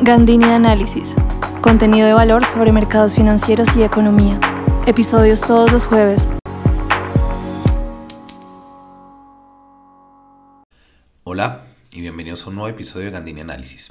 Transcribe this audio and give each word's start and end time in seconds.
Gandini 0.00 0.44
Análisis. 0.44 1.16
Contenido 1.60 2.06
de 2.06 2.12
valor 2.12 2.44
sobre 2.44 2.70
mercados 2.70 3.16
financieros 3.16 3.74
y 3.76 3.82
economía. 3.82 4.38
Episodios 4.86 5.40
todos 5.40 5.72
los 5.72 5.86
jueves. 5.86 6.28
Hola 11.24 11.64
y 11.90 12.00
bienvenidos 12.00 12.44
a 12.44 12.50
un 12.50 12.54
nuevo 12.54 12.68
episodio 12.68 13.06
de 13.06 13.10
Gandini 13.10 13.40
Análisis. 13.40 13.90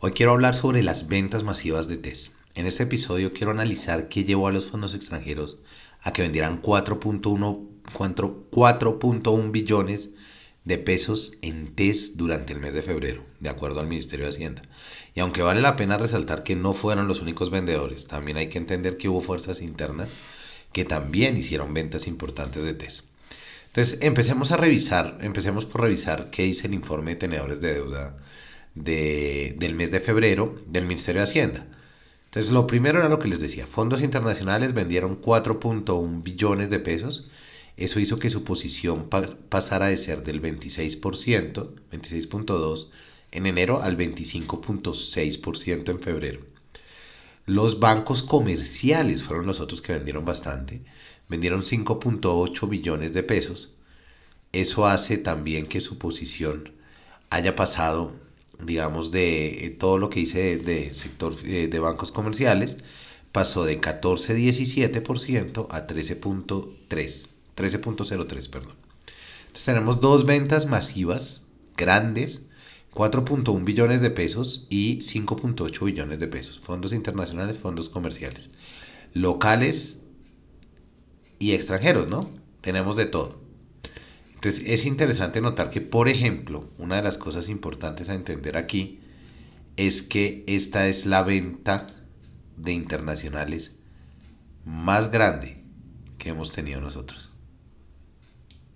Hoy 0.00 0.10
quiero 0.10 0.32
hablar 0.32 0.56
sobre 0.56 0.82
las 0.82 1.06
ventas 1.06 1.44
masivas 1.44 1.86
de 1.86 1.98
TES. 1.98 2.36
En 2.56 2.66
este 2.66 2.82
episodio 2.82 3.32
quiero 3.32 3.52
analizar 3.52 4.08
qué 4.08 4.24
llevó 4.24 4.48
a 4.48 4.52
los 4.52 4.66
fondos 4.66 4.92
extranjeros 4.92 5.60
a 6.02 6.12
que 6.12 6.22
vendieran 6.22 6.60
4.1 6.60 9.50
billones 9.52 10.10
de 10.68 10.76
pesos 10.76 11.32
en 11.40 11.74
TES 11.74 12.18
durante 12.18 12.52
el 12.52 12.60
mes 12.60 12.74
de 12.74 12.82
febrero, 12.82 13.24
de 13.40 13.48
acuerdo 13.48 13.80
al 13.80 13.86
Ministerio 13.86 14.26
de 14.26 14.32
Hacienda. 14.32 14.60
Y 15.14 15.20
aunque 15.20 15.40
vale 15.40 15.62
la 15.62 15.76
pena 15.76 15.96
resaltar 15.96 16.42
que 16.42 16.56
no 16.56 16.74
fueron 16.74 17.08
los 17.08 17.22
únicos 17.22 17.50
vendedores, 17.50 18.06
también 18.06 18.36
hay 18.36 18.50
que 18.50 18.58
entender 18.58 18.98
que 18.98 19.08
hubo 19.08 19.22
fuerzas 19.22 19.62
internas 19.62 20.10
que 20.74 20.84
también 20.84 21.38
hicieron 21.38 21.72
ventas 21.72 22.06
importantes 22.06 22.62
de 22.64 22.74
TES. 22.74 23.04
Entonces, 23.68 23.98
empecemos 24.02 24.52
a 24.52 24.58
revisar, 24.58 25.16
empecemos 25.22 25.64
por 25.64 25.80
revisar 25.80 26.28
qué 26.30 26.42
dice 26.42 26.66
el 26.66 26.74
informe 26.74 27.12
de 27.12 27.16
tenedores 27.16 27.62
de 27.62 27.72
deuda 27.72 28.18
del 28.74 29.74
mes 29.74 29.90
de 29.90 30.00
febrero 30.00 30.60
del 30.66 30.84
Ministerio 30.84 31.22
de 31.22 31.28
Hacienda. 31.28 31.66
Entonces, 32.26 32.52
lo 32.52 32.66
primero 32.66 32.98
era 32.98 33.08
lo 33.08 33.18
que 33.18 33.28
les 33.28 33.40
decía, 33.40 33.66
fondos 33.66 34.02
internacionales 34.02 34.74
vendieron 34.74 35.22
4.1 35.22 36.22
billones 36.22 36.68
de 36.68 36.78
pesos 36.78 37.30
eso 37.78 38.00
hizo 38.00 38.18
que 38.18 38.28
su 38.28 38.42
posición 38.42 39.08
pasara 39.48 39.86
de 39.86 39.96
ser 39.96 40.24
del 40.24 40.42
26%, 40.42 41.70
26.2% 41.92 42.88
en 43.30 43.46
enero 43.46 43.82
al 43.82 43.96
25.6% 43.96 45.90
en 45.90 46.00
febrero. 46.00 46.40
Los 47.46 47.78
bancos 47.80 48.22
comerciales 48.22 49.22
fueron 49.22 49.46
los 49.46 49.60
otros 49.60 49.80
que 49.80 49.92
vendieron 49.92 50.24
bastante. 50.24 50.82
Vendieron 51.28 51.62
5.8 51.62 52.68
billones 52.68 53.12
de 53.12 53.22
pesos. 53.22 53.70
Eso 54.52 54.86
hace 54.86 55.16
también 55.18 55.66
que 55.66 55.80
su 55.80 55.98
posición 55.98 56.72
haya 57.30 57.54
pasado, 57.54 58.12
digamos, 58.60 59.10
de 59.12 59.66
eh, 59.66 59.70
todo 59.70 59.98
lo 59.98 60.10
que 60.10 60.20
hice 60.20 60.58
de, 60.58 60.94
sector 60.94 61.36
eh, 61.44 61.68
de 61.68 61.78
bancos 61.78 62.10
comerciales, 62.10 62.78
pasó 63.30 63.64
de 63.64 63.80
14.17% 63.80 65.68
a 65.70 65.86
13.3%. 65.86 67.37
13.03, 67.58 68.48
perdón. 68.48 68.76
Entonces 69.40 69.64
tenemos 69.64 69.98
dos 70.00 70.24
ventas 70.24 70.66
masivas, 70.66 71.42
grandes, 71.76 72.42
4.1 72.94 73.64
billones 73.64 74.00
de 74.00 74.10
pesos 74.10 74.66
y 74.70 74.98
5.8 74.98 75.84
billones 75.84 76.18
de 76.18 76.28
pesos. 76.28 76.60
Fondos 76.60 76.92
internacionales, 76.92 77.58
fondos 77.58 77.88
comerciales. 77.88 78.50
Locales 79.12 79.98
y 81.38 81.52
extranjeros, 81.52 82.08
¿no? 82.08 82.30
Tenemos 82.60 82.96
de 82.96 83.06
todo. 83.06 83.40
Entonces 84.34 84.62
es 84.66 84.86
interesante 84.86 85.40
notar 85.40 85.70
que, 85.70 85.80
por 85.80 86.08
ejemplo, 86.08 86.68
una 86.78 86.96
de 86.96 87.02
las 87.02 87.18
cosas 87.18 87.48
importantes 87.48 88.08
a 88.08 88.14
entender 88.14 88.56
aquí 88.56 89.00
es 89.76 90.02
que 90.02 90.44
esta 90.46 90.86
es 90.86 91.06
la 91.06 91.22
venta 91.22 91.88
de 92.56 92.72
internacionales 92.72 93.74
más 94.64 95.10
grande 95.10 95.64
que 96.18 96.30
hemos 96.30 96.52
tenido 96.52 96.80
nosotros. 96.80 97.32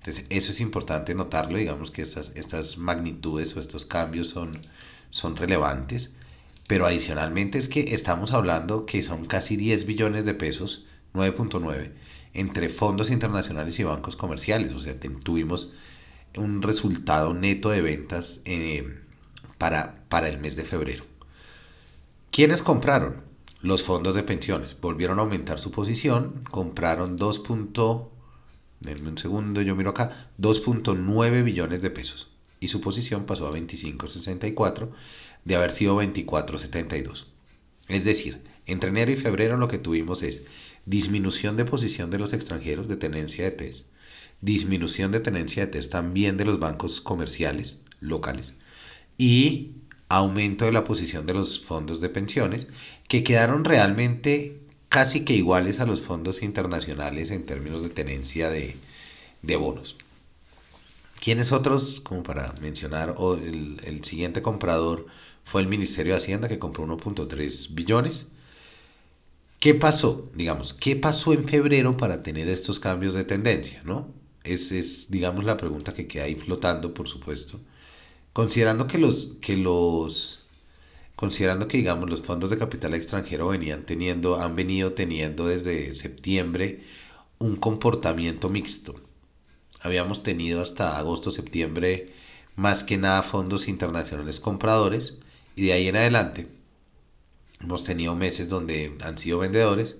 Entonces, 0.03 0.27
eso 0.31 0.51
es 0.51 0.61
importante 0.61 1.15
notarlo, 1.15 1.59
digamos 1.59 1.93
que 1.93 2.03
estas, 2.03 2.33
estas 2.35 2.77
magnitudes 2.77 3.57
o 3.57 3.61
estos 3.61 3.85
cambios 3.85 4.31
son, 4.31 4.59
son 5.11 5.37
relevantes, 5.37 6.11
pero 6.67 6.87
adicionalmente 6.87 7.61
es 7.61 7.69
que 7.69 7.95
estamos 7.95 8.33
hablando 8.33 8.85
que 8.85 9.05
son 9.05 9.27
casi 9.27 9.57
10 9.57 9.87
billones 9.87 10.25
de 10.25 10.35
pesos, 10.35 10.87
9.9, 11.15 11.93
entre 12.35 12.69
fondos 12.69 13.13
internacionales 13.13 13.79
y 13.79 13.85
bancos 13.85 14.17
comerciales, 14.17 14.73
o 14.73 14.81
sea, 14.81 14.99
tuvimos 14.99 15.71
un 16.37 16.63
resultado 16.63 17.33
neto 17.33 17.71
de 17.71 17.83
ventas 17.83 18.41
eh, 18.45 18.99
para, 19.57 20.03
para 20.09 20.29
el 20.29 20.39
mes 20.39 20.57
de 20.57 20.65
febrero. 20.65 21.05
¿Quiénes 22.33 22.65
compraron? 22.65 23.23
Los 23.61 23.85
fondos 23.85 24.17
de 24.17 24.25
pensiones 24.25 24.77
volvieron 24.81 25.21
a 25.21 25.23
aumentar 25.23 25.61
su 25.61 25.71
posición, 25.71 26.43
compraron 26.51 27.17
2 27.17 27.39
denme 28.83 29.09
un 29.09 29.19
segundo, 29.19 29.63
yo 29.63 29.77
miro 29.77 29.91
acá, 29.91 30.31
2.9 30.41 31.45
billones 31.45 31.83
de 31.83 31.91
pesos. 31.91 32.29
Y 32.61 32.69
su 32.69 32.81
posición 32.81 33.25
pasó 33.25 33.47
a 33.47 33.53
25.64 33.53 34.91
de 35.45 35.57
haber 35.57 35.73
sido 35.73 36.01
24.72. 36.01 37.27
Es 37.89 38.05
decir, 38.05 38.43
entre 38.67 38.91
enero 38.91 39.11
y 39.11 39.17
febrero 39.17 39.57
lo 39.57 39.69
que 39.69 39.79
tuvimos 39.79 40.23
es 40.23 40.47
disminución 40.87 41.57
de 41.57 41.65
posición 41.65 42.11
de 42.11 42.19
los 42.19 42.33
extranjeros 42.33 42.89
de 42.89 42.97
tenencia 42.97 43.45
de 43.45 43.51
TES, 43.53 43.87
disminución 44.41 45.13
de 45.13 45.21
tenencia 45.21 45.67
de 45.67 45.73
TES 45.73 45.91
también 45.91 46.37
de 46.37 46.45
los 46.45 46.59
bancos 46.59 47.01
comerciales 47.01 47.81
locales 48.01 48.55
y 49.19 49.73
aumento 50.09 50.65
de 50.65 50.73
la 50.73 50.85
posición 50.85 51.27
de 51.27 51.35
los 51.35 51.61
fondos 51.65 52.01
de 52.01 52.09
pensiones 52.09 52.69
que 53.09 53.25
quedaron 53.25 53.65
realmente 53.65 54.62
casi 54.93 55.25
que 55.25 55.33
iguales 55.33 55.81
a 55.81 55.87
los 55.87 56.03
fondos 56.03 56.43
internacionales 56.43 57.31
en 57.31 57.47
términos 57.47 57.83
de 57.83 57.89
tenencia 57.89 58.51
de, 58.51 58.77
bonos. 59.57 59.97
¿Quiénes 61.19 61.51
otros? 61.51 62.03
Como 62.03 62.23
para 62.23 62.53
mencionar, 62.61 63.15
el, 63.43 64.05
siguiente 64.05 64.43
comprador 64.43 65.07
fue 65.45 65.63
el 65.63 65.69
Ministerio 65.69 66.13
de 66.13 66.19
Hacienda 66.19 66.47
que 66.47 66.59
compró 66.59 66.85
1.3 66.85 67.75
billones. 67.75 68.27
¿Qué 69.61 69.75
pasó? 69.75 70.31
Digamos, 70.35 70.75
¿qué 70.75 70.95
pasó 70.95 71.33
en 71.33 71.49
febrero 71.49 71.97
para 71.97 72.23
tener 72.23 72.49
estos 72.49 72.79
cambios 72.79 73.15
de 73.15 73.25
tendencia? 73.25 73.81
¿no? 73.85 74.13
Es, 74.45 74.73
es, 74.73 75.11
digamos, 75.11 75.45
la 75.45 75.57
pregunta 75.57 75.95
que 75.95 76.07
queda 76.07 76.25
ahí 76.25 76.35
flotando, 76.35 76.93
por 76.93 77.09
supuesto. 77.09 77.59
Considerando 78.35 78.87
que 78.87 78.99
los, 78.99 79.39
que 79.41 79.57
los 79.57 80.42
considerando 81.17 81.69
que 81.69 81.79
digamos 81.79 82.11
los 82.11 82.23
fondos 82.23 82.51
de 82.51 82.59
capital 82.59 82.95
extranjero 82.95 83.49
venían 83.49 83.85
teniendo, 83.85 84.41
han 84.41 84.57
venido 84.57 84.93
teniendo 84.95 85.47
desde 85.47 85.95
septiembre 85.95 86.83
un 87.39 87.57
comportamiento 87.57 88.49
mixto. 88.49 88.95
Habíamos 89.81 90.23
tenido 90.23 90.63
hasta 90.63 90.99
agosto, 90.99 91.31
septiembre 91.31 92.13
más 92.57 92.85
que 92.85 92.99
nada 92.99 93.23
fondos 93.23 93.69
internacionales 93.69 94.41
compradores 94.41 95.19
y 95.57 95.67
de 95.67 95.73
ahí 95.73 95.89
en 95.89 95.97
adelante 95.97 96.49
hemos 97.61 97.85
tenido 97.85 98.15
meses 98.17 98.49
donde 98.49 98.97
han 99.03 99.19
sido 99.19 99.39
vendedores 99.39 99.97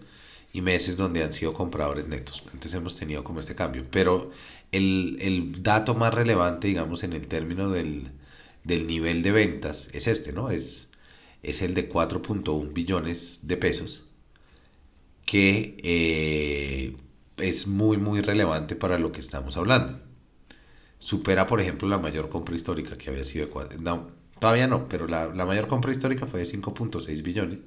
y 0.53 0.61
meses 0.61 0.97
donde 0.97 1.23
han 1.23 1.33
sido 1.33 1.55
compradores 1.55 2.07
netos. 2.09 2.43
Entonces 2.47 2.75
hemos 2.75 2.97
tenido 2.97 3.25
como 3.25 3.41
este 3.41 3.55
cambio. 3.55 3.87
Pero 3.91 4.31
el, 4.71 5.19
el 5.21 5.63
dato 5.63 5.95
más 5.95 6.13
relevante, 6.15 6.69
digamos, 6.69 7.03
en 7.05 7.13
el 7.15 7.27
término 7.29 7.71
del, 7.71 8.13
del 8.65 8.87
nivel 8.87 9.23
de 9.23 9.33
ventas 9.33 9.89
es 9.93 10.07
este, 10.07 10.33
¿no? 10.33 10.51
Es 10.51 10.89
es 11.43 11.63
el 11.63 11.75
de 11.75 11.89
4.1 11.89 12.73
billones 12.73 13.41
de 13.43 13.57
pesos, 13.57 14.05
que 15.25 15.77
eh, 15.83 16.97
es 17.37 17.67
muy, 17.67 17.97
muy 17.97 18.21
relevante 18.21 18.77
para 18.77 18.99
lo 18.99 19.13
que 19.13 19.21
estamos 19.21 19.57
hablando. 19.57 20.01
Supera, 20.99 21.47
por 21.47 21.61
ejemplo, 21.61 21.89
la 21.89 21.99
mayor 21.99 22.29
compra 22.29 22.55
histórica 22.55 22.97
que 22.97 23.11
había 23.11 23.25
sido 23.25 23.47
de 23.47 23.79
No, 23.79 24.11
todavía 24.39 24.69
no, 24.69 24.89
pero 24.89 25.09
la, 25.09 25.27
la 25.27 25.45
mayor 25.45 25.67
compra 25.67 25.91
histórica 25.91 26.27
fue 26.27 26.41
de 26.41 26.47
5.6 26.47 27.23
billones, 27.23 27.59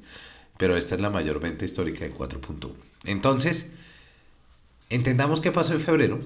pero 0.57 0.77
esta 0.77 0.95
es 0.95 1.01
la 1.01 1.09
mayor 1.09 1.41
venta 1.41 1.65
histórica 1.65 2.05
de 2.05 2.13
4.1. 2.13 2.71
Entonces, 3.03 3.71
entendamos 4.89 5.41
qué 5.41 5.51
pasó 5.51 5.73
en 5.73 5.81
febrero. 5.81 6.21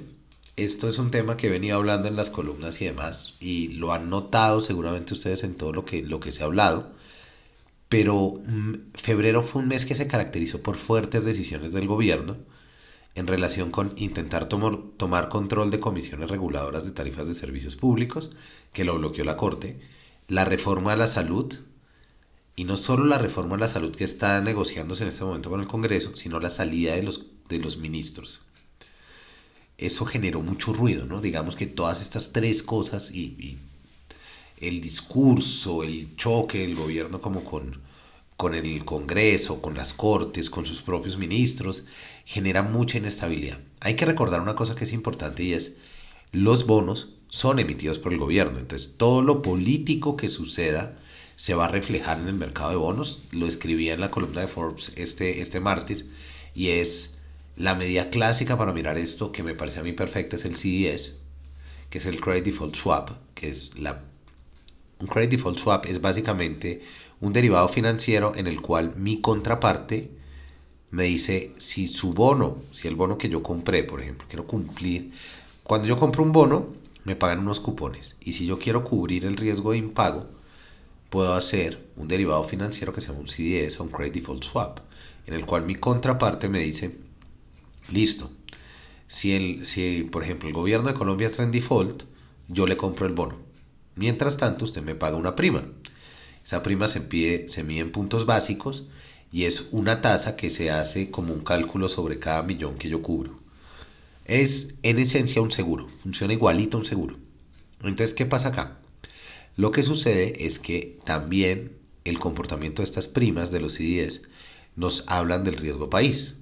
Esto 0.56 0.90
es 0.90 1.00
un 1.00 1.10
tema 1.10 1.38
que 1.38 1.48
he 1.48 1.50
venido 1.50 1.78
hablando 1.78 2.10
en 2.10 2.16
las 2.16 2.30
columnas 2.30 2.80
y 2.82 2.86
demás, 2.86 3.36
y 3.40 3.70
lo 3.70 3.92
han 3.94 4.10
notado 4.10 4.62
seguramente 4.62 5.14
ustedes 5.14 5.44
en 5.44 5.56
todo 5.56 5.72
lo 5.74 5.86
que, 5.86 6.04
lo 6.04 6.20
que 6.20 6.32
se 6.32 6.44
ha 6.44 6.46
hablado 6.46 6.99
pero 7.90 8.40
mm, 8.46 8.92
febrero 8.94 9.42
fue 9.42 9.64
un 9.64 9.68
mes 9.68 9.86
que 9.86 9.96
se 9.96 10.08
caracterizó 10.08 10.62
por 10.62 10.78
fuertes 10.78 11.26
decisiones 11.26 11.74
del 11.74 11.88
gobierno 11.88 12.38
en 13.16 13.28
relación 13.28 13.72
con 13.72 13.94
intentar 13.98 14.48
tomar 14.48 15.30
control 15.30 15.72
de 15.72 15.80
comisiones 15.80 16.30
reguladoras 16.30 16.86
de 16.86 16.92
tarifas 16.92 17.28
de 17.28 17.34
servicios 17.34 17.76
públicos, 17.76 18.32
que 18.72 18.86
lo 18.86 18.98
bloqueó 18.98 19.26
la 19.26 19.36
Corte, 19.36 19.82
la 20.28 20.46
reforma 20.46 20.94
a 20.94 20.96
la 20.96 21.08
salud, 21.08 21.54
y 22.56 22.66
no 22.66 22.78
solo 22.78 23.06
la 23.06 23.18
reforma 23.18 23.56
a 23.56 23.60
la 23.60 23.68
salud 23.68 23.96
que 23.96 24.04
está 24.04 24.40
negociándose 24.42 25.04
en 25.04 25.10
este 25.10 25.24
momento 25.24 25.50
con 25.50 25.60
el 25.60 25.68
Congreso, 25.68 26.16
sino 26.16 26.40
la 26.40 26.50
salida 26.50 26.94
de 26.94 27.04
los, 27.04 27.26
de 27.50 27.58
los 27.58 27.78
ministros. 27.78 28.46
Eso 29.78 30.06
generó 30.06 30.42
mucho 30.42 30.74
ruido, 30.74 31.06
¿no? 31.06 31.22
Digamos 31.22 31.56
que 31.56 31.66
todas 31.66 32.02
estas 32.02 32.32
tres 32.32 32.62
cosas 32.64 33.12
y 33.12 33.58
el 34.62 34.82
discurso, 34.82 35.84
el 35.84 36.16
choque 36.16 36.60
del 36.60 36.76
gobierno 36.76 37.22
como 37.22 37.44
con, 37.44 37.82
con 38.38 38.56
el 38.56 38.86
Congreso, 38.86 39.62
con 39.62 39.76
las 39.76 39.94
Cortes, 39.94 40.50
con 40.50 40.66
sus 40.66 40.82
propios 40.82 41.18
ministros, 41.18 41.86
genera 42.26 42.64
mucha 42.64 42.98
inestabilidad. 42.98 43.60
Hay 43.80 43.96
que 43.96 44.06
recordar 44.06 44.42
una 44.42 44.56
cosa 44.56 44.76
que 44.76 44.84
es 44.84 44.94
importante 44.94 45.44
y 45.44 45.54
es, 45.54 45.74
los 46.32 46.66
bonos 46.66 47.10
son 47.30 47.60
emitidos 47.60 48.00
por 48.00 48.14
el 48.14 48.20
gobierno, 48.20 48.60
entonces 48.60 48.96
todo 48.98 49.22
lo 49.22 49.42
político 49.42 50.18
que 50.18 50.30
suceda 50.30 50.98
se 51.36 51.54
va 51.54 51.66
a 51.66 51.70
reflejar 51.70 52.20
en 52.20 52.28
el 52.28 52.34
mercado 52.34 52.72
de 52.72 52.76
bonos. 52.76 53.22
Lo 53.32 53.48
escribía 53.48 53.94
en 53.94 54.02
la 54.02 54.12
columna 54.12 54.42
de 54.42 54.48
Forbes 54.48 54.92
este, 54.98 55.42
este 55.42 55.62
martes 55.62 56.06
y 56.54 56.70
es 56.70 57.12
la 57.56 57.76
medida 57.76 58.10
clásica 58.10 58.58
para 58.58 58.74
mirar 58.74 58.98
esto 58.98 59.32
que 59.32 59.44
me 59.44 59.54
parece 59.54 59.80
a 59.80 59.84
mí 59.84 59.94
perfecta 59.94 60.36
es 60.36 60.44
el 60.46 60.56
CDS, 60.56 61.16
que 61.90 62.00
es 62.00 62.06
el 62.06 62.20
Credit 62.20 62.46
Default 62.46 62.76
Swap, 62.76 63.12
que 63.36 63.50
es 63.50 63.78
la... 63.78 64.04
Un 65.00 65.08
Credit 65.08 65.32
Default 65.32 65.58
Swap 65.58 65.86
es 65.86 66.02
básicamente 66.02 66.82
un 67.22 67.32
derivado 67.32 67.70
financiero 67.70 68.34
en 68.36 68.48
el 68.48 68.62
cual 68.62 68.96
mi 68.98 69.22
contraparte 69.22 70.12
me 70.92 71.04
dice 71.06 71.54
si 71.58 71.88
su 71.88 72.14
bono, 72.14 72.64
si 72.74 72.88
el 72.88 72.96
bono 72.96 73.18
que 73.18 73.30
yo 73.30 73.42
compré, 73.42 73.84
por 73.84 74.02
ejemplo, 74.02 74.28
quiero 74.28 74.46
cumplir, 74.46 75.12
cuando 75.64 75.88
yo 75.88 75.98
compro 75.98 76.24
un 76.24 76.34
bono, 76.34 76.68
me 77.06 77.16
pagan 77.16 77.40
unos 77.40 77.62
cupones 77.62 78.16
y 78.20 78.34
si 78.34 78.46
yo 78.46 78.60
quiero 78.60 78.84
cubrir 78.84 79.26
el 79.26 79.38
riesgo 79.38 79.72
de 79.72 79.78
impago, 79.78 80.28
puedo 81.10 81.34
hacer 81.34 81.88
un 81.96 82.10
derivado 82.10 82.44
financiero 82.44 82.92
que 82.92 83.00
se 83.00 83.08
llama 83.08 83.20
un 83.20 83.28
CDS 83.28 83.80
o 83.80 83.84
un 83.84 83.92
Credit 83.92 84.16
Default 84.16 84.44
Swap, 84.44 84.80
en 85.28 85.34
el 85.34 85.46
cual 85.46 85.66
mi 85.66 85.76
contraparte 85.76 86.50
me 86.50 86.60
dice, 86.60 86.98
listo, 87.90 88.32
si, 89.08 89.34
el, 89.34 89.66
si 89.66 90.04
por 90.04 90.24
ejemplo 90.24 90.50
el 90.50 90.54
gobierno 90.54 90.90
de 90.90 90.94
Colombia 90.94 91.28
está 91.28 91.44
en 91.44 91.52
default, 91.52 92.04
yo 92.50 92.68
le 92.68 92.76
compro 92.76 93.06
el 93.06 93.14
bono. 93.14 93.49
Mientras 94.00 94.38
tanto, 94.38 94.64
usted 94.64 94.82
me 94.82 94.96
paga 94.96 95.18
una 95.18 95.36
prima. 95.36 95.66
Esa 96.46 96.64
prima 96.64 96.88
se, 96.88 97.02
pide, 97.02 97.50
se 97.50 97.66
mide 97.66 97.82
en 97.82 97.92
puntos 97.92 98.26
básicos 98.26 98.86
y 99.30 99.44
es 99.44 99.66
una 99.72 100.00
tasa 100.00 100.38
que 100.38 100.50
se 100.50 100.72
hace 100.72 101.12
como 101.12 101.34
un 101.34 101.42
cálculo 101.42 101.90
sobre 101.90 102.18
cada 102.18 102.42
millón 102.42 102.78
que 102.78 102.88
yo 102.88 103.02
cubro. 103.02 103.42
Es 104.24 104.74
en 104.84 105.00
esencia 105.00 105.42
un 105.42 105.52
seguro, 105.52 105.90
funciona 106.02 106.32
igualito 106.32 106.78
a 106.78 106.80
un 106.80 106.86
seguro. 106.86 107.18
Entonces, 107.84 108.14
¿qué 108.14 108.26
pasa 108.26 108.48
acá? 108.48 108.78
Lo 109.58 109.72
que 109.72 109.84
sucede 109.84 110.46
es 110.46 110.60
que 110.60 110.98
también 111.04 111.74
el 112.06 112.20
comportamiento 112.20 112.82
de 112.82 112.86
estas 112.86 113.10
primas 113.10 113.52
de 113.52 113.60
los 113.60 113.74
CDS 113.74 114.22
nos 114.78 115.04
hablan 115.08 115.44
del 115.44 115.58
riesgo 115.58 115.90
país. 115.90 116.36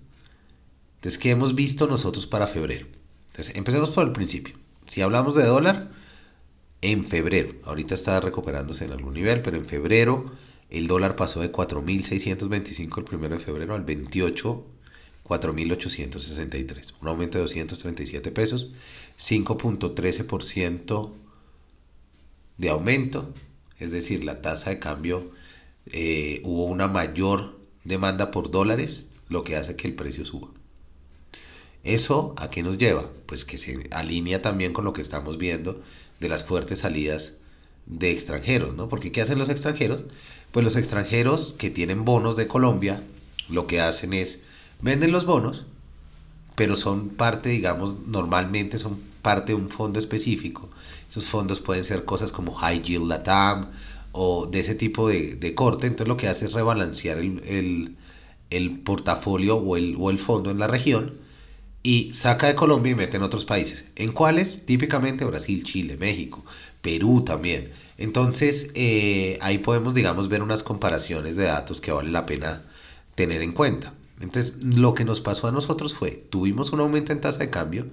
Entonces, 0.98 1.18
¿qué 1.18 1.32
hemos 1.32 1.56
visto 1.56 1.88
nosotros 1.88 2.28
para 2.28 2.46
febrero? 2.46 2.86
Entonces, 3.32 3.56
empecemos 3.56 3.90
por 3.90 4.06
el 4.06 4.14
principio. 4.14 4.54
Si 4.86 5.02
hablamos 5.02 5.34
de 5.34 5.46
dólar, 5.46 5.97
en 6.82 7.06
febrero, 7.06 7.56
ahorita 7.64 7.96
está 7.96 8.20
recuperándose 8.20 8.86
en 8.86 8.92
algún 8.92 9.14
nivel, 9.14 9.42
pero 9.42 9.58
en 9.58 9.66
febrero 9.66 10.32
el 10.70 10.88
dólar 10.88 11.16
pasó 11.16 11.40
de 11.40 11.52
4.625 11.52 12.98
el 12.98 13.04
primero 13.04 13.38
de 13.38 13.44
febrero 13.44 13.74
al 13.74 13.84
28, 13.84 14.66
4.863, 15.24 16.94
un 17.02 17.08
aumento 17.08 17.38
de 17.38 17.44
237 17.44 18.32
pesos, 18.32 18.72
5.13% 19.18 21.14
de 22.58 22.70
aumento, 22.70 23.34
es 23.80 23.92
decir, 23.92 24.24
la 24.24 24.42
tasa 24.42 24.70
de 24.70 24.80
cambio 24.80 25.32
eh, 25.88 26.42
hubo 26.44 26.66
una 26.66 26.88
mayor 26.88 27.60
demanda 27.84 28.32
por 28.32 28.52
dólares, 28.52 29.06
lo 29.30 29.44
que 29.44 29.56
hace 29.56 29.76
que 29.76 29.88
el 29.88 29.96
precio 29.96 30.26
suba. 30.26 30.50
¿Eso 31.84 32.34
a 32.38 32.50
qué 32.50 32.64
nos 32.64 32.78
lleva? 32.78 33.10
Pues 33.26 33.46
que 33.46 33.58
se 33.58 33.88
alinea 33.92 34.42
también 34.42 34.74
con 34.74 34.84
lo 34.84 34.94
que 34.94 35.02
estamos 35.02 35.38
viendo 35.38 35.82
de 36.20 36.30
las 36.30 36.44
fuertes 36.44 36.80
salidas 36.80 37.34
de 37.86 38.12
extranjeros, 38.12 38.76
¿no? 38.76 38.90
Porque 38.90 39.12
¿qué 39.12 39.22
hacen 39.22 39.40
los 39.40 39.50
extranjeros? 39.50 40.04
Pues 40.52 40.64
los 40.64 40.76
extranjeros 40.76 41.54
que 41.58 41.70
tienen 41.70 42.06
bonos 42.06 42.36
de 42.36 42.48
Colombia, 42.48 43.04
lo 43.50 43.68
que 43.68 43.82
hacen 43.82 44.14
es, 44.14 44.40
venden 44.82 45.12
los 45.12 45.26
bonos, 45.26 45.66
pero 46.56 46.76
son 46.76 47.10
parte, 47.10 47.50
digamos, 47.50 47.96
normalmente 48.08 48.80
son 48.80 49.00
parte 49.22 49.54
de 49.54 49.56
un 49.56 49.70
fondo 49.70 50.00
específico. 50.00 50.70
Esos 51.10 51.26
fondos 51.26 51.60
pueden 51.60 51.84
ser 51.84 52.06
cosas 52.06 52.32
como 52.32 52.54
High 52.56 52.82
Yield 52.82 53.08
Latam 53.08 53.72
o 54.12 54.48
de 54.48 54.60
ese 54.60 54.76
tipo 54.76 55.08
de, 55.08 55.54
corte. 55.56 55.88
Entonces 55.88 56.08
lo 56.08 56.18
que 56.18 56.28
hace 56.28 56.48
es 56.48 56.54
rebalancear 56.54 57.20
el, 57.20 57.96
el, 58.50 58.80
portafolio 58.80 59.58
o 59.58 59.78
el, 59.78 59.96
o 60.00 60.10
el 60.10 60.20
fondo 60.20 60.50
en 60.50 60.60
la 60.60 60.68
región 60.68 61.27
y 61.88 62.14
saca 62.14 62.48
de 62.48 62.56
Colombia 62.56 62.92
y 62.92 62.96
mete 62.96 63.16
en 63.16 63.24
otros 63.24 63.46
países. 63.46 63.86
¿En 63.96 64.12
cuáles? 64.12 64.66
Típicamente 64.66 65.24
Brasil, 65.24 65.64
Chile, 65.64 65.96
México, 65.96 66.44
Perú 66.82 67.24
también. 67.24 67.72
Entonces 67.98 68.68
eh, 68.74 69.40
ahí 69.40 69.60
podemos, 69.60 69.96
digamos, 69.96 70.28
ver 70.28 70.44
unas 70.44 70.64
comparaciones 70.64 71.38
de 71.38 71.46
datos 71.46 71.80
que 71.80 71.94
vale 71.94 72.12
la 72.12 72.26
pena 72.26 72.64
tener 73.16 73.42
en 73.42 73.54
cuenta. 73.54 73.94
Entonces 74.20 74.56
lo 74.62 74.94
que 74.96 75.06
nos 75.06 75.22
pasó 75.22 75.48
a 75.48 75.54
nosotros 75.54 75.94
fue, 75.94 76.12
tuvimos 76.30 76.74
un 76.74 76.82
aumento 76.82 77.14
en 77.14 77.22
tasa 77.22 77.40
de 77.40 77.50
cambio, 77.50 77.86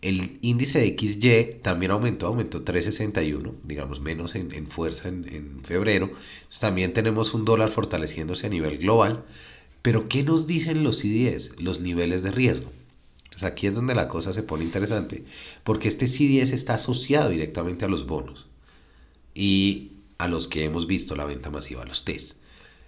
el 0.00 0.38
índice 0.40 0.78
de 0.78 0.96
XY 0.98 1.60
también 1.60 1.92
aumentó, 1.92 2.28
aumentó 2.28 2.62
361, 2.62 3.56
digamos 3.62 4.00
menos 4.00 4.36
en, 4.36 4.68
fuerza 4.68 5.08
en, 5.08 5.28
en 5.30 5.62
febrero. 5.64 6.12
También 6.60 6.94
tenemos 6.94 7.34
un 7.34 7.44
dólar 7.44 7.68
fortaleciéndose 7.68 8.46
a 8.46 8.50
nivel 8.50 8.78
global. 8.78 9.26
Pero 9.82 10.08
¿qué 10.08 10.22
nos 10.22 10.46
dicen 10.46 10.82
los 10.82 11.00
CDS? 11.00 11.50
Los 11.58 11.80
niveles 11.80 12.22
de 12.22 12.30
riesgo 12.30 12.70
aquí 13.42 13.66
es 13.66 13.74
donde 13.74 13.94
la 13.94 14.08
cosa 14.08 14.32
se 14.32 14.42
pone 14.42 14.64
interesante, 14.64 15.24
porque 15.64 15.88
este 15.88 16.06
CDS 16.06 16.52
está 16.52 16.74
asociado 16.74 17.30
directamente 17.30 17.84
a 17.84 17.88
los 17.88 18.06
bonos 18.06 18.46
y 19.34 19.92
a 20.18 20.28
los 20.28 20.46
que 20.46 20.64
hemos 20.64 20.86
visto 20.86 21.16
la 21.16 21.24
venta 21.24 21.50
masiva, 21.50 21.84
los 21.84 22.04
TES. 22.04 22.36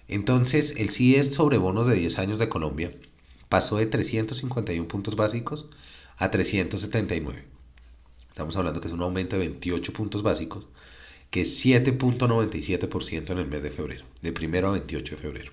Entonces, 0.07 0.73
el 0.77 0.89
CDS 0.89 1.33
sobre 1.33 1.57
bonos 1.57 1.87
de 1.87 1.95
10 1.95 2.17
años 2.19 2.39
de 2.39 2.47
Colombia 2.47 2.93
pasó 3.49 3.77
de 3.77 3.87
351 3.87 4.87
puntos 4.87 5.15
básicos 5.15 5.67
a 6.17 6.31
379. 6.31 7.43
Estamos 8.29 8.55
hablando 8.55 8.79
que 8.79 8.87
es 8.87 8.93
un 8.93 9.01
aumento 9.01 9.35
de 9.35 9.47
28 9.47 9.93
puntos 9.93 10.23
básicos, 10.23 10.67
que 11.29 11.41
es 11.41 11.65
7.97% 11.65 13.31
en 13.31 13.37
el 13.37 13.47
mes 13.47 13.63
de 13.63 13.71
febrero, 13.71 14.05
de 14.21 14.31
primero 14.31 14.69
a 14.69 14.71
28 14.71 15.15
de 15.15 15.21
febrero. 15.21 15.51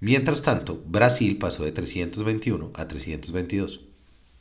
Mientras 0.00 0.40
tanto, 0.40 0.82
Brasil 0.86 1.36
pasó 1.36 1.64
de 1.64 1.72
321 1.72 2.72
a 2.74 2.88
322. 2.88 3.80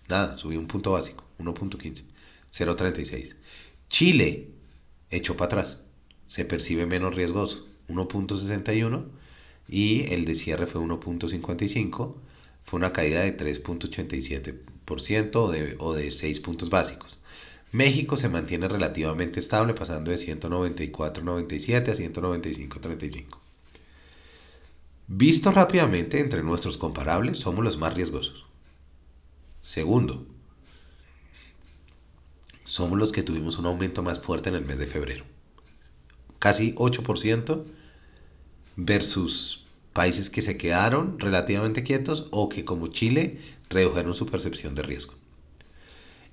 Nada, 0.07 0.37
subió 0.37 0.57
un 0.57 0.67
punto 0.67 0.91
básico, 0.91 1.25
1.15, 1.37 2.03
0.36. 2.51 3.35
Chile 3.89 4.51
echó 5.09 5.35
para 5.35 5.47
atrás, 5.47 5.77
se 6.27 6.45
percibe 6.45 6.85
menos 6.85 7.13
riesgoso, 7.13 7.67
1.61 7.89 9.05
y 9.67 10.13
el 10.13 10.23
de 10.25 10.35
cierre 10.35 10.65
fue 10.65 10.79
1.55, 10.81 12.15
fue 12.63 12.77
una 12.77 12.93
caída 12.93 13.21
de 13.21 13.37
3.87% 13.37 15.35
o 15.35 15.51
de, 15.51 15.75
o 15.79 15.93
de 15.93 16.11
6 16.11 16.39
puntos 16.39 16.69
básicos. 16.69 17.19
México 17.71 18.15
se 18.15 18.29
mantiene 18.29 18.67
relativamente 18.67 19.39
estable, 19.39 19.73
pasando 19.73 20.09
de 20.09 20.17
194.97 20.17 21.89
a 21.89 21.95
195.35. 21.95 23.38
Visto 25.11 25.51
rápidamente 25.51 26.19
entre 26.19 26.43
nuestros 26.43 26.77
comparables, 26.77 27.39
somos 27.39 27.65
los 27.65 27.79
más 27.79 27.95
riesgosos. 27.95 28.45
Segundo, 29.59 30.27
somos 32.63 32.99
los 32.99 33.11
que 33.11 33.23
tuvimos 33.23 33.57
un 33.57 33.65
aumento 33.65 34.03
más 34.03 34.19
fuerte 34.19 34.49
en 34.49 34.55
el 34.55 34.65
mes 34.65 34.77
de 34.77 34.85
febrero. 34.85 35.25
Casi 36.37 36.75
8% 36.75 37.65
versus 38.75 39.65
países 39.93 40.29
que 40.29 40.43
se 40.43 40.57
quedaron 40.57 41.17
relativamente 41.17 41.81
quietos 41.83 42.27
o 42.29 42.47
que 42.47 42.63
como 42.63 42.89
Chile 42.89 43.41
redujeron 43.67 44.13
su 44.13 44.27
percepción 44.27 44.75
de 44.75 44.83
riesgo. 44.83 45.15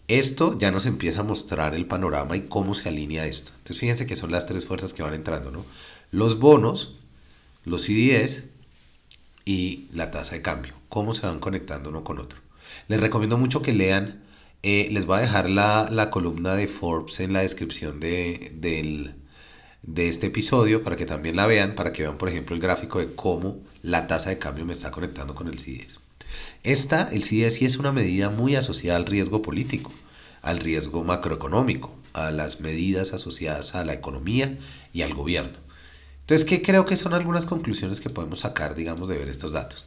Esto 0.06 0.58
ya 0.58 0.70
nos 0.70 0.84
empieza 0.84 1.20
a 1.20 1.24
mostrar 1.24 1.74
el 1.74 1.86
panorama 1.86 2.36
y 2.36 2.42
cómo 2.42 2.74
se 2.74 2.90
alinea 2.90 3.24
esto. 3.24 3.52
Entonces 3.52 3.78
fíjense 3.78 4.04
que 4.04 4.16
son 4.16 4.32
las 4.32 4.44
tres 4.44 4.66
fuerzas 4.66 4.92
que 4.92 5.02
van 5.02 5.14
entrando, 5.14 5.50
¿no? 5.50 5.64
Los 6.10 6.38
bonos, 6.38 6.98
los 7.64 7.84
CDS 7.84 8.54
y 9.46 9.88
la 9.92 10.10
tasa 10.10 10.34
de 10.34 10.42
cambio, 10.42 10.74
cómo 10.90 11.14
se 11.14 11.26
van 11.26 11.40
conectando 11.40 11.88
uno 11.88 12.04
con 12.04 12.18
otro. 12.18 12.40
Les 12.88 13.00
recomiendo 13.00 13.38
mucho 13.38 13.62
que 13.62 13.72
lean, 13.72 14.24
eh, 14.62 14.88
les 14.90 15.06
voy 15.06 15.18
a 15.18 15.22
dejar 15.22 15.48
la, 15.48 16.10
columna 16.10 16.54
de 16.54 16.66
Forbes 16.66 17.20
en 17.20 17.32
la 17.32 17.40
descripción 17.40 18.00
de, 18.00 18.52
de 19.82 20.08
este 20.08 20.26
episodio 20.26 20.82
para 20.82 20.96
que 20.96 21.06
también 21.06 21.36
la 21.36 21.46
vean, 21.46 21.74
para 21.76 21.92
que 21.92 22.02
vean 22.02 22.18
por 22.18 22.28
ejemplo 22.28 22.54
el 22.54 22.60
gráfico 22.60 22.98
de 22.98 23.14
cómo 23.14 23.62
la 23.82 24.08
tasa 24.08 24.30
de 24.30 24.38
cambio 24.38 24.66
me 24.66 24.72
está 24.72 24.90
conectando 24.90 25.34
con 25.34 25.48
el 25.48 25.58
CDS. 25.58 26.00
Esta, 26.64 27.08
el 27.12 27.22
CDS 27.22 27.54
sí 27.54 27.64
es 27.64 27.76
una 27.78 27.92
medida 27.92 28.30
muy 28.30 28.56
asociada 28.56 28.98
al 28.98 29.06
riesgo 29.06 29.42
político, 29.42 29.92
al 30.42 30.58
riesgo 30.58 31.04
macroeconómico, 31.04 31.94
a 32.12 32.32
las 32.32 32.60
medidas 32.60 33.12
asociadas 33.12 33.74
a 33.74 33.84
la 33.84 33.92
economía 33.92 34.58
y 34.92 35.02
al 35.02 35.14
gobierno. 35.14 35.65
Entonces, 36.26 36.44
¿qué 36.44 36.60
creo 36.60 36.86
que 36.86 36.96
son 36.96 37.14
algunas 37.14 37.46
conclusiones 37.46 38.00
que 38.00 38.10
podemos 38.10 38.40
sacar, 38.40 38.74
digamos, 38.74 39.08
de 39.08 39.16
ver 39.16 39.28
estos 39.28 39.52
datos? 39.52 39.84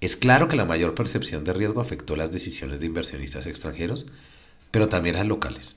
Es 0.00 0.16
claro 0.16 0.48
que 0.48 0.56
la 0.56 0.64
mayor 0.64 0.96
percepción 0.96 1.44
de 1.44 1.52
riesgo 1.52 1.80
afectó 1.80 2.16
las 2.16 2.32
decisiones 2.32 2.80
de 2.80 2.86
inversionistas 2.86 3.46
extranjeros, 3.46 4.06
pero 4.72 4.88
también 4.88 5.14
las 5.14 5.28
locales. 5.28 5.76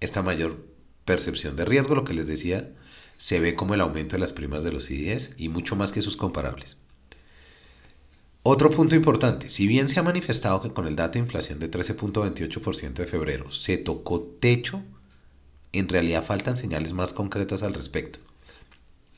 Esta 0.00 0.22
mayor 0.22 0.66
percepción 1.04 1.54
de 1.54 1.64
riesgo, 1.64 1.94
lo 1.94 2.02
que 2.02 2.14
les 2.14 2.26
decía, 2.26 2.72
se 3.16 3.38
ve 3.38 3.54
como 3.54 3.74
el 3.74 3.80
aumento 3.80 4.16
de 4.16 4.20
las 4.20 4.32
primas 4.32 4.64
de 4.64 4.72
los 4.72 4.86
CDS 4.86 5.30
y 5.36 5.50
mucho 5.50 5.76
más 5.76 5.92
que 5.92 6.02
sus 6.02 6.16
comparables. 6.16 6.76
Otro 8.42 8.70
punto 8.70 8.96
importante, 8.96 9.50
si 9.50 9.68
bien 9.68 9.88
se 9.88 10.00
ha 10.00 10.02
manifestado 10.02 10.62
que 10.62 10.72
con 10.72 10.88
el 10.88 10.96
dato 10.96 11.12
de 11.12 11.20
inflación 11.20 11.60
de 11.60 11.70
13.28% 11.70 12.94
de 12.94 13.06
febrero 13.06 13.52
se 13.52 13.78
tocó 13.78 14.20
techo, 14.20 14.82
en 15.70 15.88
realidad 15.88 16.24
faltan 16.26 16.56
señales 16.56 16.92
más 16.92 17.12
concretas 17.12 17.62
al 17.62 17.72
respecto. 17.72 18.25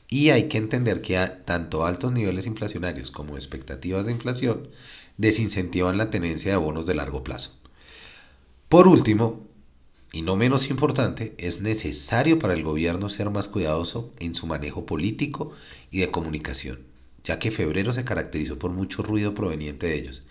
Y 0.09 0.31
hay 0.31 0.49
que 0.49 0.57
entender 0.57 1.01
que 1.01 1.17
tanto 1.45 1.85
altos 1.85 2.11
niveles 2.11 2.47
inflacionarios 2.47 3.11
como 3.11 3.37
expectativas 3.37 4.05
de 4.05 4.11
inflación 4.11 4.69
desincentivan 5.17 5.97
la 5.97 6.09
tenencia 6.09 6.51
de 6.51 6.57
bonos 6.57 6.87
de 6.87 6.95
largo 6.95 7.23
plazo. 7.23 7.59
Por 8.69 8.87
último, 8.87 9.47
y 10.11 10.23
no 10.23 10.35
menos 10.35 10.69
importante, 10.69 11.35
es 11.37 11.61
necesario 11.61 12.39
para 12.39 12.53
el 12.53 12.63
gobierno 12.63 13.09
ser 13.09 13.29
más 13.29 13.47
cuidadoso 13.47 14.11
en 14.19 14.33
su 14.33 14.47
manejo 14.47 14.85
político 14.85 15.51
y 15.91 15.99
de 15.99 16.09
comunicación, 16.09 16.79
ya 17.23 17.37
que 17.37 17.51
febrero 17.51 17.93
se 17.93 18.05
caracterizó 18.05 18.57
por 18.57 18.71
mucho 18.71 19.03
ruido 19.03 19.35
proveniente 19.35 19.87
de 19.87 19.95
ellos. 19.95 20.23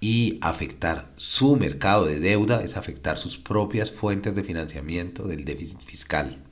Y 0.00 0.38
afectar 0.40 1.12
su 1.16 1.56
mercado 1.56 2.06
de 2.06 2.18
deuda 2.18 2.62
es 2.62 2.76
afectar 2.76 3.18
sus 3.18 3.38
propias 3.38 3.92
fuentes 3.92 4.34
de 4.34 4.42
financiamiento 4.42 5.28
del 5.28 5.44
déficit 5.44 5.80
fiscal. 5.82 6.43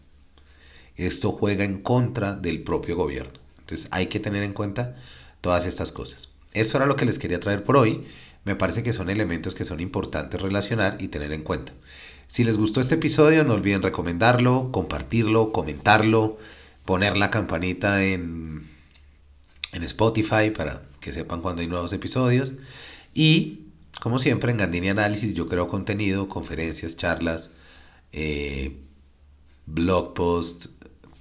Esto 0.97 1.33
juega 1.33 1.65
en 1.65 1.83
contra 1.83 2.35
del 2.35 2.63
propio 2.63 2.97
gobierno. 2.97 3.39
Entonces 3.61 3.89
hay 3.91 4.07
que 4.07 4.21
tener 4.21 4.43
en 4.43 4.53
cuenta 4.53 4.97
todas 5.41 5.67
estas 5.67 5.93
cosas. 5.93 6.29
Esto 6.53 6.77
era 6.77 6.87
lo 6.87 6.97
que 6.97 7.05
les 7.05 7.19
quería 7.19 7.41
traer 7.41 7.65
por 7.65 7.77
hoy. 7.77 8.07
Me 8.45 8.57
parece 8.57 8.83
que 8.83 8.93
son 8.93 9.09
elementos 9.09 9.55
que 9.55 9.65
son 9.65 9.81
importantes 9.81 10.41
relacionar 10.41 10.97
y 11.01 11.09
tener 11.09 11.33
en 11.33 11.43
cuenta. 11.43 11.73
Si 12.29 12.45
les 12.45 12.57
gustó 12.57 12.81
este 12.81 12.97
episodio, 12.97 13.45
no 13.45 13.55
olviden 13.55 13.83
recomendarlo, 13.83 14.71
compartirlo, 14.73 15.53
comentarlo, 15.53 16.39
poner 16.85 17.17
la 17.17 17.31
campanita 17.31 18.05
en, 18.05 18.69
en 19.73 19.83
Spotify 19.85 20.51
para 20.51 20.83
que 21.01 21.13
sepan 21.13 21.43
cuando 21.43 21.63
hay 21.63 21.69
nuevos 21.69 21.93
episodios. 21.93 22.55
Y, 23.15 23.67
como 24.01 24.19
siempre, 24.19 24.51
en 24.51 24.59
Gandini 24.59 24.89
Análisis 24.89 25.35
yo 25.35 25.47
creo 25.47 25.69
contenido, 25.69 26.29
conferencias, 26.29 26.97
charlas, 26.97 27.51
eh, 28.13 28.79
blog 29.67 30.15
posts, 30.15 30.71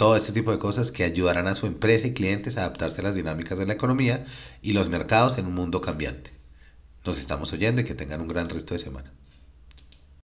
todo 0.01 0.15
este 0.15 0.31
tipo 0.31 0.51
de 0.51 0.57
cosas 0.57 0.89
que 0.89 1.03
ayudarán 1.03 1.45
a 1.45 1.53
su 1.53 1.67
empresa 1.67 2.07
y 2.07 2.15
clientes 2.15 2.57
a 2.57 2.61
adaptarse 2.61 3.01
a 3.01 3.03
las 3.03 3.13
dinámicas 3.13 3.59
de 3.59 3.67
la 3.67 3.73
economía 3.73 4.25
y 4.63 4.73
los 4.73 4.89
mercados 4.89 5.37
en 5.37 5.45
un 5.45 5.53
mundo 5.53 5.79
cambiante. 5.79 6.31
Nos 7.05 7.19
estamos 7.19 7.53
oyendo 7.53 7.81
y 7.81 7.83
que 7.83 7.93
tengan 7.93 8.19
un 8.19 8.27
gran 8.27 8.49
resto 8.49 8.73
de 8.73 8.79
semana. 8.79 9.13